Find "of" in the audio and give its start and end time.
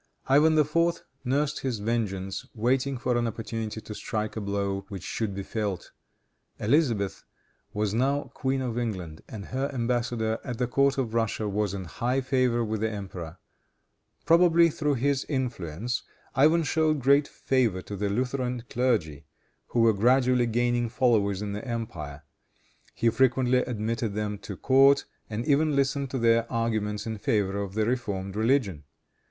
8.63-8.79, 10.97-11.13, 27.61-27.75